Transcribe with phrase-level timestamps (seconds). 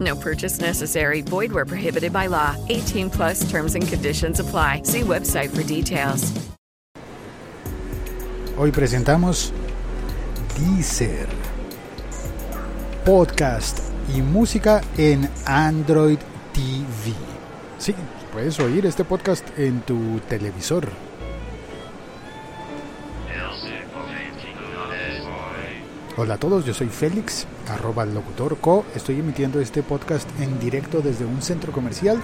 [0.00, 1.20] No purchase necessary.
[1.22, 2.56] Void where prohibited by law.
[2.68, 4.82] 18 plus terms and conditions apply.
[4.84, 6.32] See website for details.
[8.56, 9.54] Hoy presentamos
[10.58, 11.26] Deezer,
[13.06, 13.78] podcast
[14.14, 16.18] y música en Android
[16.52, 17.14] TV.
[17.78, 17.94] Sí,
[18.34, 20.90] puedes oír este podcast en tu televisor.
[26.18, 28.84] Hola a todos, yo soy Félix, arroba locutor co.
[28.94, 32.20] Estoy emitiendo este podcast en directo desde un centro comercial.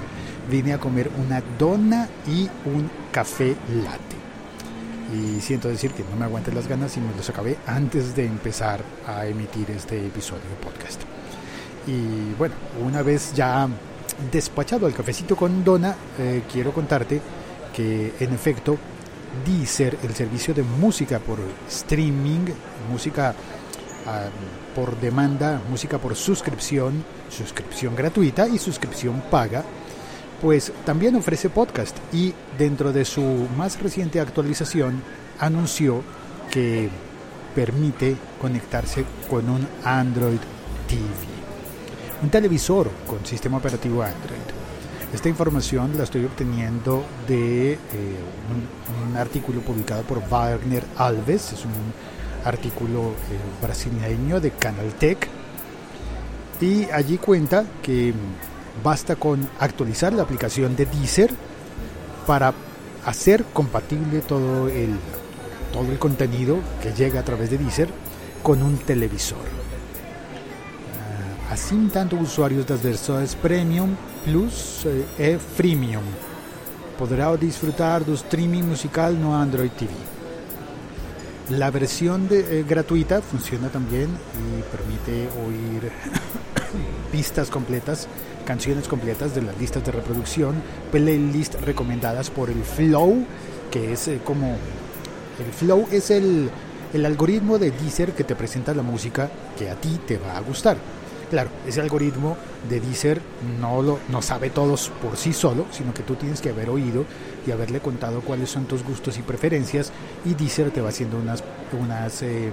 [0.51, 4.17] Vine a comer una dona y un café latte.
[5.15, 8.27] Y siento decir que no me aguanté las ganas y me los acabé antes de
[8.27, 11.03] empezar a emitir este episodio de podcast.
[11.87, 13.69] Y bueno, una vez ya
[14.33, 17.21] despachado al cafecito con dona, eh, quiero contarte
[17.73, 18.77] que en efecto
[19.45, 21.39] Deezer, el servicio de música por
[21.69, 22.47] streaming,
[22.91, 23.35] música
[24.75, 29.65] por demanda, música por suscripción, suscripción gratuita y suscripción paga,
[30.41, 31.97] pues también ofrece podcast.
[32.13, 33.23] Y dentro de su
[33.57, 35.03] más reciente actualización
[35.39, 36.03] anunció
[36.51, 36.89] que
[37.55, 40.39] permite conectarse con un Android
[40.87, 41.03] TV,
[42.23, 44.37] un televisor con sistema operativo Android.
[45.15, 47.79] Esta información la estoy obteniendo de eh,
[48.51, 51.73] un, un, artículo publicado por Wagner Alves, es un
[52.47, 55.29] artículo eh, brasileño de Canaltech,
[56.61, 58.15] y allí cuenta que
[58.83, 61.31] basta con actualizar la aplicación de Deezer
[62.27, 62.55] para
[63.05, 64.97] hacer compatible todo el,
[65.73, 67.89] todo el contenido que llega a través de Deezer
[68.43, 69.39] con un televisor.
[70.95, 74.87] Uh, assim, tanto usuários das versões Premium, Plus
[75.19, 76.03] e Freemium
[76.99, 80.16] podrá disfrutar do streaming musical no Android TV.
[81.51, 85.93] La versión de, eh, gratuita funciona también y permite oír
[87.13, 88.09] pistas completas,
[88.45, 90.57] canciones completas de las listas de reproducción,
[90.91, 93.25] playlist recomendadas por el Flow,
[93.71, 94.57] que es eh, como
[95.39, 96.51] el Flow es el,
[96.93, 100.41] el algoritmo de Deezer que te presenta la música que a ti te va a
[100.41, 100.77] gustar.
[101.31, 102.37] Claro, ese algoritmo
[102.69, 103.21] de Deezer
[103.61, 107.05] no, lo, no sabe todos por sí solo, sino que tú tienes que haber oído
[107.45, 109.91] y haberle contado cuáles son tus gustos y preferencias
[110.25, 111.43] y Deezer te va haciendo unas,
[111.73, 112.51] unas eh,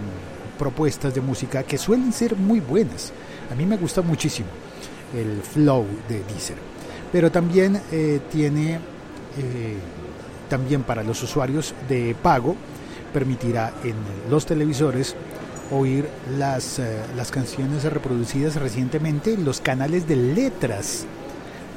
[0.57, 3.13] propuestas de música que suelen ser muy buenas.
[3.51, 4.49] A mí me gusta muchísimo
[5.15, 6.57] el flow de Deezer,
[7.11, 8.79] pero también eh, tiene,
[9.37, 9.77] eh,
[10.49, 12.55] también para los usuarios de pago,
[13.13, 13.93] permitirá en
[14.31, 15.15] los televisores
[15.73, 16.07] oír
[16.37, 16.83] las, uh,
[17.15, 21.05] las canciones reproducidas recientemente en los canales de letras,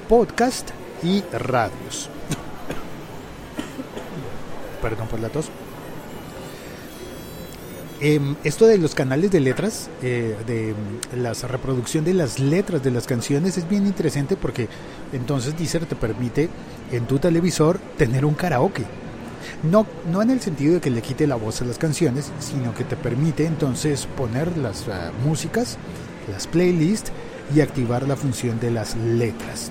[0.09, 0.71] podcast
[1.03, 2.11] y radios.
[4.83, 5.51] Perdón por la tos.
[8.01, 10.75] Eh, esto de los canales de letras, eh, de
[11.17, 14.69] la reproducción de las letras de las canciones es bien interesante porque
[15.15, 16.51] entonces Deezer te permite
[16.93, 18.85] en tu televisor tener un karaoke.
[19.63, 22.75] No, no en el sentido de que le quite la voz a las canciones, sino
[22.75, 25.79] que te permite entonces poner las uh, músicas,
[26.31, 27.13] las playlists
[27.55, 29.71] y activar la función de las letras.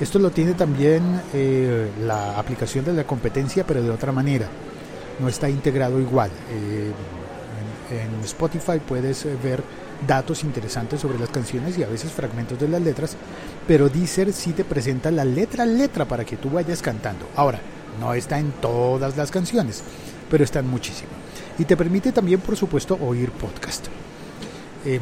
[0.00, 1.02] Esto lo tiene también
[1.32, 4.48] eh, la aplicación de la competencia, pero de otra manera.
[5.20, 6.30] No está integrado igual.
[6.50, 6.90] Eh,
[7.90, 9.62] en, Spotify puedes ver
[10.06, 13.16] datos interesantes sobre las canciones y a veces fragmentos de las letras,
[13.68, 17.28] pero Deezer sí te presenta la letra a letra para que tú vayas cantando.
[17.36, 17.60] Ahora,
[18.00, 19.82] no está en todas las canciones,
[20.30, 21.10] pero está en muchísimo.
[21.58, 23.86] Y te permite también, por supuesto, oír podcast.
[24.84, 24.98] Eh,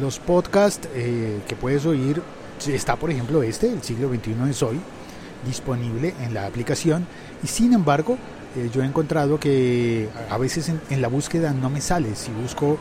[0.00, 2.20] los podcasts eh, que puedes oír,
[2.66, 4.80] está por ejemplo este, El siglo XXI es hoy,
[5.46, 7.06] disponible en la aplicación.
[7.42, 8.16] Y sin embargo,
[8.56, 12.14] eh, yo he encontrado que a veces en, la búsqueda no me sale.
[12.16, 12.78] Si busco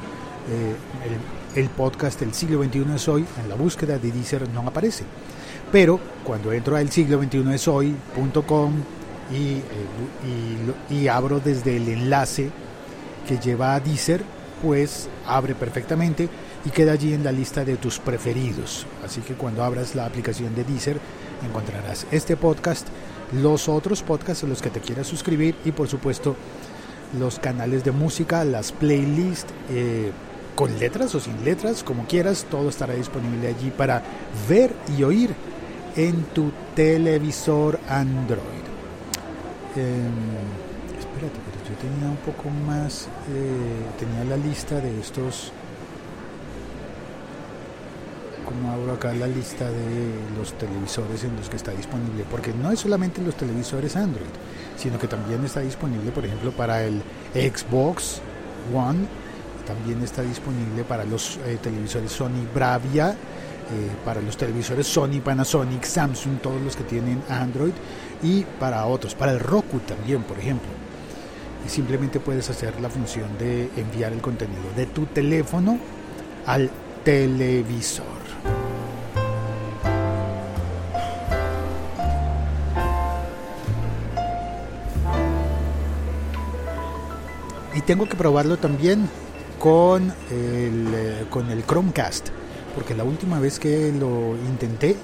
[1.55, 5.03] el, el podcast El siglo XXI es hoy, en la búsqueda de Deezer no aparece.
[5.71, 8.73] Pero cuando entro a el siglo XXI es hoy.com
[9.31, 9.63] y, eh,
[10.89, 12.49] y, y abro desde el enlace
[13.27, 14.23] que lleva a Deezer,
[14.61, 16.29] pues abre perfectamente
[16.65, 18.85] y queda allí en la lista de tus preferidos.
[19.05, 20.99] Así que cuando abras la aplicación de Deezer
[21.45, 22.87] encontrarás este podcast,
[23.31, 26.35] los otros podcasts a los que te quieras suscribir y por supuesto
[27.17, 30.11] los canales de música, las playlists, eh,
[30.55, 34.03] con letras o sin letras, como quieras, todo estará disponible allí para
[34.47, 35.33] ver y oír
[35.95, 38.58] en tu televisor Android.
[39.75, 45.51] Em, espérate, pero yo tenía un poco más, eh, tenía la lista de estos
[48.49, 52.71] como abro acá la lista de los televisores en los que está disponible, porque no
[52.71, 54.25] es solamente los televisores Android,
[54.75, 57.03] sino que también está disponible, por ejemplo, para el
[57.35, 58.21] Xbox
[58.73, 59.05] One,
[59.67, 63.15] también está disponible para los eh, televisores Sony Bravia, eh,
[64.03, 67.73] para los televisores Sony, Panasonic, Samsung, todos los que tienen Android,
[68.21, 70.69] y para otros, para el Roku también, por ejemplo.
[71.65, 75.77] Y simplemente puedes hacer la función de enviar el contenido de tu teléfono
[76.45, 76.69] al
[77.03, 78.05] televisor.
[87.75, 89.09] Y tengo que probarlo también
[89.57, 92.27] con el, eh, con el Chromecast,
[92.75, 94.97] porque la última vez que lo intenté,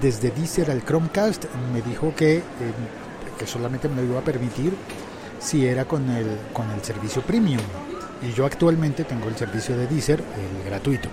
[0.00, 2.42] desde Deezer al Chromecast, me dijo que, eh,
[3.38, 4.74] que solamente me lo iba a permitir
[5.40, 7.60] si era con el, con el servicio premium.
[8.22, 11.08] Y yo actualmente tengo el servicio de Deezer, el gratuito.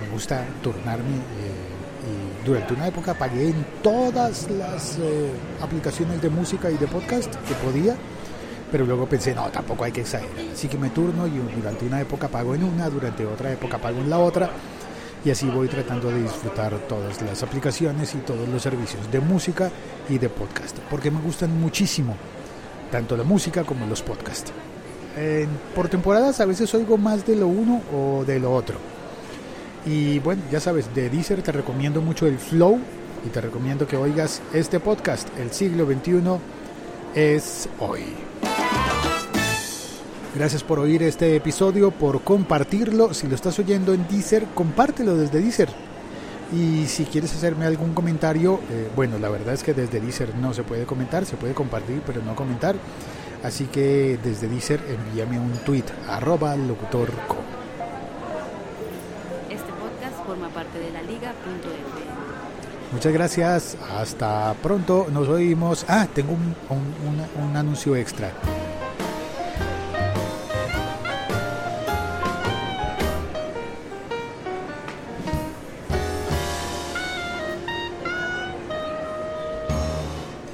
[0.00, 4.98] Me gusta turnarme eh, y durante una época pagué en todas las
[5.60, 7.96] aplicaciones de música y de podcast que podía
[8.70, 10.32] pero luego pensé, no, tampoco hay que exagerar.
[10.52, 13.98] Así que me turno y durante una época pago en una, durante otra época pago
[13.98, 14.50] en la otra.
[15.24, 19.70] Y así voy tratando de disfrutar todas las aplicaciones y todos los servicios de música
[20.08, 20.78] y de podcast.
[20.90, 22.16] Porque me gustan muchísimo,
[22.90, 24.52] tanto la música como los podcasts.
[25.74, 28.76] por temporadas a veces oigo más de lo uno o de lo otro.
[29.86, 32.78] Y bueno, ya sabes, de Deezer te recomiendo mucho el Flow
[33.26, 36.38] y te recomiendo que oigas este podcast, El siglo XXI
[37.14, 38.04] es hoy.
[40.34, 43.12] Gracias por oír este episodio, por compartirlo.
[43.14, 45.68] Si lo estás oyendo en Deezer, compártelo desde Deezer.
[46.52, 50.54] Y si quieres hacerme algún comentario, eh, bueno, la verdad es que desde Deezer no
[50.54, 52.76] se puede comentar, se puede compartir, pero no comentar.
[53.42, 57.36] Así que desde Deezer envíame un tweet, arroba locutorco.
[59.48, 62.00] Este podcast forma parte de la liga.fm.
[62.92, 65.84] Muchas gracias, hasta pronto, nos oímos.
[65.88, 68.32] Ah, tengo un, un, un anuncio extra.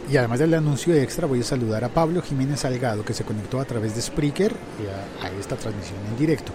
[0.08, 3.60] Y además del anuncio extra voy a saludar a Pablo Jiménez Salgado que se conectó
[3.60, 4.54] a través de Spreaker
[5.20, 6.52] a, esta transmisión en directo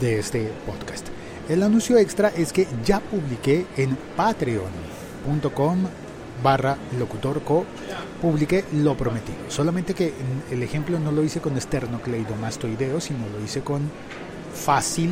[0.00, 1.08] de este podcast.
[1.48, 5.78] El anuncio extra es que ya publiqué en patreon.com
[6.42, 7.66] barra locutorco,
[8.22, 9.38] publiqué lo prometido.
[9.48, 10.14] Solamente que
[10.50, 13.82] el ejemplo no lo hice con esternocleidomastoideo, sino lo hice con
[14.54, 15.10] fácil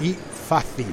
[0.00, 0.16] y
[0.48, 0.86] fácil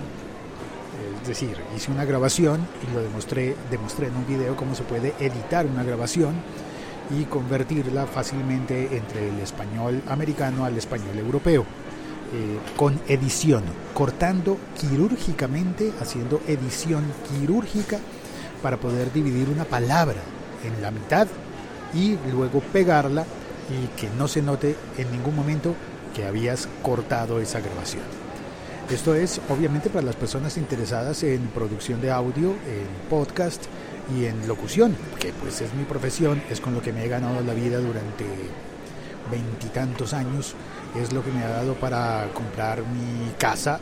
[1.21, 5.13] es decir, hice una grabación y lo demostré, demostré en un video cómo se puede
[5.19, 6.35] editar una grabación
[7.17, 11.65] y convertirla fácilmente entre el español americano al español europeo.
[12.33, 13.63] Eh, con edición,
[13.93, 17.99] cortando quirúrgicamente, haciendo edición quirúrgica
[18.61, 20.19] para poder dividir una palabra
[20.65, 21.27] en la mitad
[21.93, 23.25] y luego pegarla
[23.69, 25.73] y que no se note en ningún momento
[26.13, 28.26] que habías cortado esa grabación.
[28.89, 33.65] Esto es obviamente para las personas interesadas en producción de audio, en podcast
[34.15, 37.41] y en locución, que pues es mi profesión, es con lo que me he ganado
[37.41, 38.23] la vida durante
[39.29, 40.55] veintitantos años,
[40.95, 43.77] es lo que me ha dado para comprar mi casa,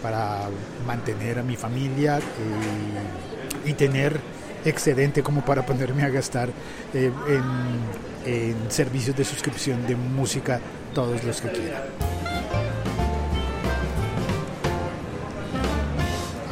[0.00, 0.42] para
[0.86, 4.20] mantener a mi familia eh, y tener
[4.64, 6.48] excedente como para ponerme a gastar
[6.94, 10.60] eh, en, en servicios de suscripción de música
[10.94, 11.82] todos los que quiera.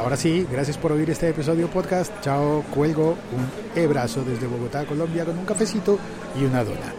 [0.03, 2.11] Ahora sí, gracias por oír este episodio podcast.
[2.21, 5.97] Chao, cuelgo un abrazo desde Bogotá, Colombia, con un cafecito
[6.37, 6.93] y una dona.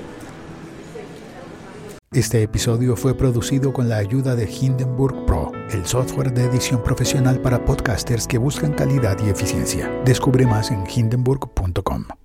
[2.10, 7.40] Este episodio fue producido con la ayuda de Hindenburg Pro, el software de edición profesional
[7.40, 9.90] para podcasters que buscan calidad y eficiencia.
[10.04, 12.23] Descubre más en hindenburg.com.